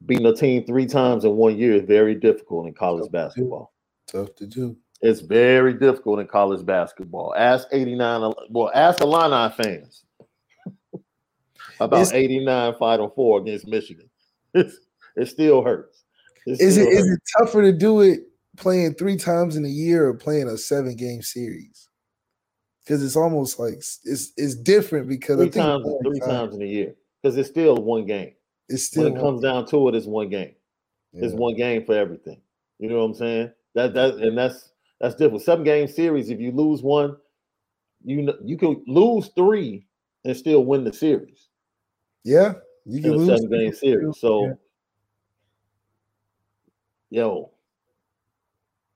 [0.07, 3.72] beating a team three times in one year is very difficult in college Tough basketball.
[4.09, 4.76] To Tough to do.
[5.00, 7.34] It's very difficult in college basketball.
[7.36, 10.05] Ask 89, well, ask the Illini fans
[11.80, 14.09] about it's, 89 Final Four against Michigan.
[14.57, 14.78] It's,
[15.16, 16.05] it still hurts.
[16.46, 16.96] It is it hurts.
[16.98, 18.20] is it tougher to do it
[18.57, 21.88] playing three times in a year or playing a seven game series?
[22.84, 26.94] Because it's almost like it's it's different because three times three times in a year
[27.20, 28.34] because it's still one game.
[28.69, 30.55] It's still when it comes down to it, it's one game.
[31.12, 31.27] Yeah.
[31.27, 32.41] It's one game for everything.
[32.79, 33.51] You know what I'm saying?
[33.75, 35.43] That that and that's that's different.
[35.43, 36.31] Seven game series.
[36.31, 37.17] If you lose one,
[38.05, 39.87] you know you can lose three
[40.25, 41.49] and still win the series.
[42.25, 42.55] Yeah,
[42.85, 44.19] you can lose seven game series.
[44.19, 44.47] So,
[47.11, 47.23] yeah.
[47.23, 47.51] yo,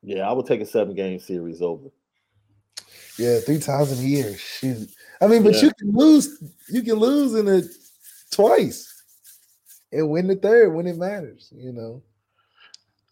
[0.02, 1.88] yeah, I would take a seven game series over.
[3.18, 4.36] Yeah, three times in a year.
[4.36, 4.88] Shoot.
[5.20, 5.62] I mean, but yeah.
[5.62, 6.42] you can lose.
[6.68, 7.64] You can lose in it
[8.30, 8.97] twice
[9.92, 12.02] and win the third when it matters, you know.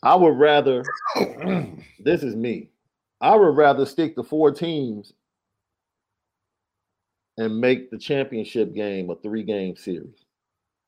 [0.03, 0.85] I would rather.
[2.01, 2.71] this is me.
[3.21, 5.13] I would rather stick to four teams
[7.39, 10.25] and make the championship game a three-game series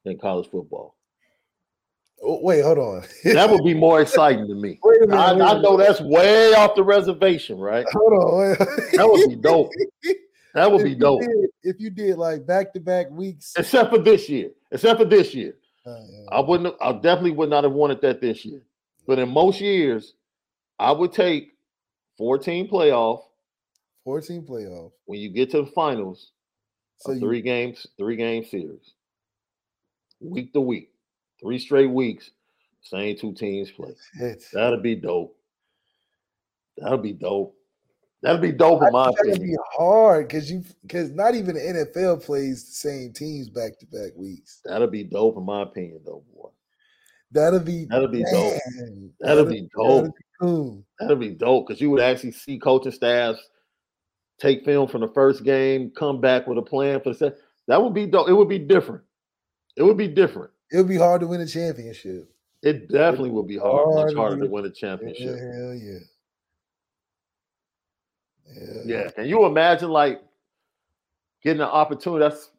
[0.05, 0.95] in college football.
[2.23, 3.05] Oh, wait, hold on.
[3.25, 4.79] that would be more exciting to me.
[4.85, 7.87] Minute, I, I know that's way off the reservation, right?
[7.93, 8.57] hold on.
[8.95, 9.71] That would be dope.
[10.55, 11.21] That would If be dope.
[11.21, 14.51] did- if you did like back to back weeks, Except for this year.
[14.73, 15.55] Except for this year.
[16.31, 16.75] I wouldn't.
[16.81, 18.63] I definitely would not have wanted that this year.
[19.07, 20.15] But in most years,
[20.79, 21.53] I would take
[22.19, 23.23] 14 playoff
[24.05, 24.93] 14 playoff.
[25.05, 26.33] when you get to the finals.
[26.99, 28.95] So a you, three games, three game series,
[30.21, 30.91] week to week,
[31.41, 32.31] three straight weeks,
[32.81, 33.95] same two teams play.
[34.53, 35.37] That'd be dope.
[36.79, 37.55] That'd be dope.
[38.23, 39.27] That'd be dope in my opinion.
[39.39, 43.79] that'd be hard because you because not even the NFL plays the same teams back
[43.79, 44.61] to back weeks.
[44.65, 46.49] That'd be dope in my opinion, though, boy.
[47.31, 48.59] That'll be That'd be dope.
[48.77, 50.17] man, That'd be that'll dope.
[50.17, 50.85] be cool.
[50.99, 53.39] That'd be dope because you would actually see coaching staffs
[54.41, 57.39] take film from the first game, come back with a plan for the second.
[57.69, 58.29] That would be dope.
[58.29, 59.03] It would be different.
[59.77, 60.51] It would be different.
[60.73, 62.29] It would be hard to win a championship.
[62.63, 64.65] It definitely would be hard, hard much harder to win.
[64.65, 65.39] a Yeah, championship.
[65.39, 65.99] hell yeah.
[68.55, 69.11] Hell Yeah.
[69.11, 70.23] Can you imagine like
[71.43, 72.25] getting an opportunity?
[72.25, 72.51] That's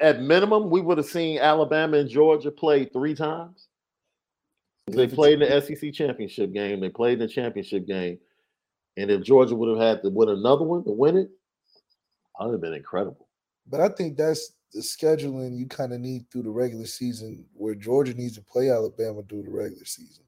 [0.00, 3.68] at minimum, we would have seen Alabama and Georgia play three times.
[4.88, 6.80] They played in the SEC championship game.
[6.80, 8.18] They played in the championship game.
[8.96, 11.30] And if Georgia would have had to win another one to win it,
[12.38, 13.28] that would have been incredible.
[13.66, 17.74] But I think that's the scheduling you kind of need through the regular season, where
[17.74, 20.24] Georgia needs to play Alabama through the regular season.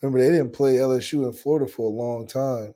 [0.00, 2.74] Remember, they didn't play LSU in Florida for a long time.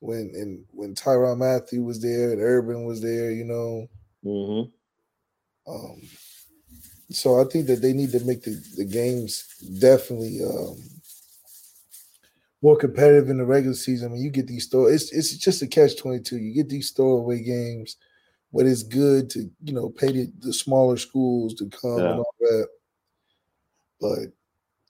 [0.00, 3.88] When and when Tyrann Mathieu was there and Urban was there, you know.
[4.24, 4.70] Mm-hmm.
[5.70, 6.00] Um,
[7.10, 9.44] so I think that they need to make the, the games
[9.80, 10.76] definitely um,
[12.62, 14.12] more competitive in the regular season.
[14.12, 16.38] When you get these store, it's it's just a catch twenty two.
[16.38, 17.96] You get these throwaway games,
[18.52, 22.10] but it's good to you know pay the, the smaller schools to come Yeah.
[22.10, 22.68] and all that.
[24.00, 24.18] But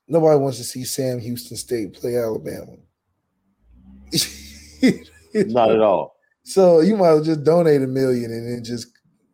[0.07, 2.77] nobody wants to see Sam Houston State play Alabama.
[5.35, 6.16] Not at all.
[6.45, 8.89] So you might well just donate a million and then just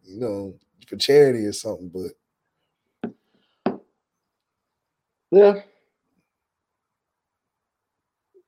[0.05, 0.55] you know
[0.88, 1.90] for charity or something.
[1.92, 2.12] But
[5.30, 5.55] Yeah.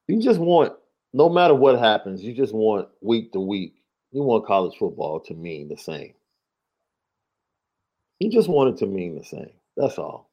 [0.08, 0.72] You just want,
[1.12, 3.74] no matter what happens, you just want week to week,
[4.12, 6.14] you want college football to mean the same.
[8.20, 9.50] You just want it to mean the same.
[9.76, 10.30] That's all.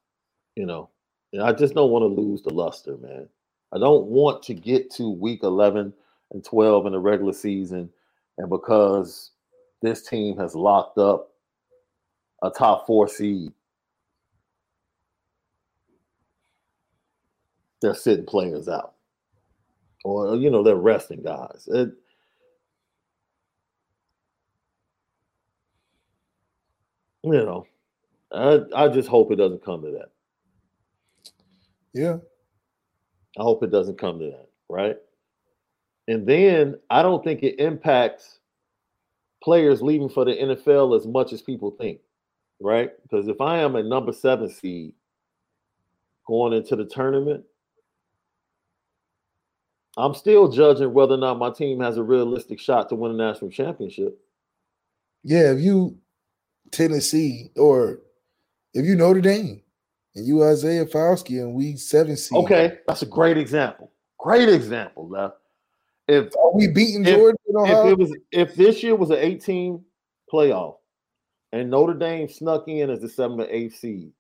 [0.56, 0.90] You know,
[1.34, 3.28] and I just don't want to lose the luster, man.
[3.74, 5.94] I don't want to get to week 11
[6.34, 7.90] and 12 in the regular season,
[8.38, 9.32] and because
[9.82, 11.32] this team has locked up
[12.44, 13.52] a top four seed,
[17.82, 18.96] they're sitting players out,
[20.04, 21.68] or you know they're resting guys.
[21.72, 21.92] It,
[27.24, 27.66] you know,
[28.32, 30.12] I I just hope it doesn't come to that.
[31.94, 32.18] yeah,
[33.38, 34.98] I hope it doesn't come to that, right?
[36.08, 38.40] And then I don't think it impacts
[39.44, 42.00] players leaving for the NFL as much as people think,
[42.60, 42.92] right?
[43.04, 44.94] Because if I am a number seven seed
[46.28, 47.44] going into the tournament,
[49.98, 53.16] I'm still judging whether or not my team has a realistic shot to win a
[53.16, 54.18] national championship.
[55.24, 55.52] yeah.
[55.52, 55.98] If you
[56.72, 58.00] Tennessee or
[58.74, 59.62] if you Notre Dame
[60.16, 63.92] and you Isaiah Foskey and we seven seed, Okay, that's a great example.
[64.18, 65.38] Great example, left.
[66.08, 67.38] If are we beating If- Georgia?
[67.48, 69.84] if it was if this year was an 18
[70.32, 70.78] playoff
[71.52, 74.12] and Notre Dame snuck in as the seventh or eighth seed,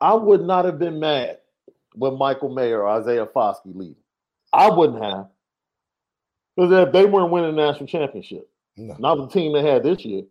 [0.00, 1.38] I would not have been mad
[1.94, 3.96] when Michael Mayer or Isaiah Foskey leave.
[4.52, 5.28] I wouldn't have.
[6.54, 8.48] Because if they weren't winning the national championship.
[8.76, 8.94] No.
[8.98, 10.24] Not the team they had this year.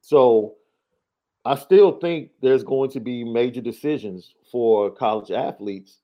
[0.00, 0.54] So
[1.44, 5.98] I still think there's going to be major decisions for college athletes,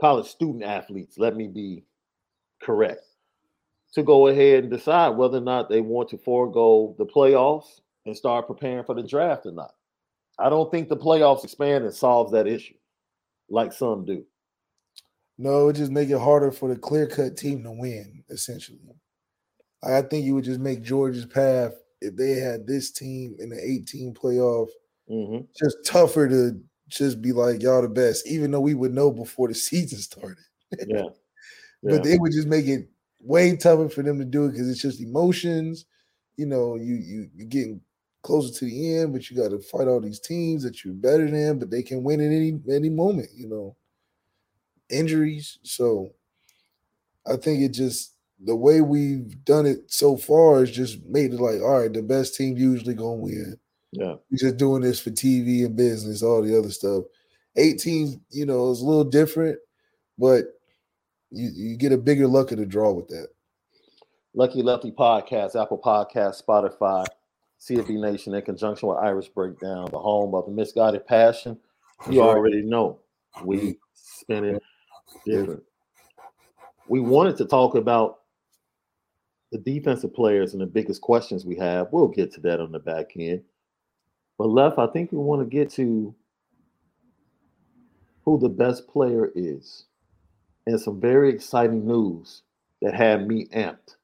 [0.00, 1.84] college student athletes, let me be
[2.62, 3.04] correct,
[3.92, 8.16] to go ahead and decide whether or not they want to forego the playoffs and
[8.16, 9.74] start preparing for the draft or not.
[10.38, 12.74] I don't think the playoffs expand and solves that issue
[13.50, 14.24] like some do.
[15.36, 18.78] No, it just make it harder for the clear cut team to win, essentially.
[19.82, 23.58] I think you would just make Georgia's path if they had this team in the
[23.62, 24.68] 18 playoff
[25.08, 26.60] hmm just tougher to
[26.90, 30.44] just be like y'all the best, even though we would know before the season started.
[30.82, 31.10] Yeah.
[31.86, 32.06] But Yeah.
[32.06, 32.88] it would just make it
[33.20, 35.86] way tougher for them to do it because it's just emotions.
[36.36, 37.82] You know, you you you getting
[38.22, 41.30] closer to the end, but you got to fight all these teams that you're better
[41.30, 43.76] than, but they can win at any any moment, you know.
[44.90, 45.58] Injuries.
[45.62, 46.14] So
[47.26, 51.40] I think it just the way we've done it so far has just made it
[51.40, 53.59] like, all right, the best team usually gonna win.
[53.92, 54.14] Yeah.
[54.30, 57.04] We're just doing this for TV and business, all the other stuff.
[57.56, 59.58] 18, you know, is a little different,
[60.18, 60.44] but
[61.30, 63.28] you, you get a bigger luck of the draw with that.
[64.34, 67.04] Lucky Lefty Podcast, Apple Podcast, Spotify,
[67.60, 71.58] CFB Nation in conjunction with Irish Breakdown, the home of the misguided passion.
[72.08, 73.00] You already know
[73.44, 73.70] we mm-hmm.
[73.92, 74.62] spin it
[75.26, 75.62] different.
[76.88, 78.20] We wanted to talk about
[79.52, 81.88] the defensive players and the biggest questions we have.
[81.90, 83.42] We'll get to that on the back end.
[84.40, 86.14] But left, I think we want to get to
[88.24, 89.84] who the best player is.
[90.66, 92.40] And some very exciting news
[92.80, 93.96] that had me amped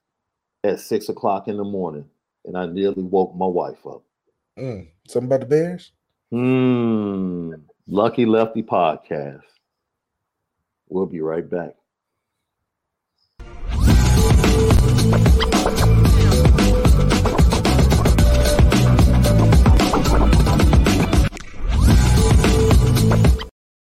[0.63, 2.05] at six o'clock in the morning.
[2.45, 4.03] And I nearly woke my wife up.
[4.59, 4.89] Mm.
[5.07, 5.91] Something about the Bears?
[6.29, 7.53] Hmm.
[7.87, 9.41] Lucky Lefty Podcast.
[10.87, 11.73] We'll be right back.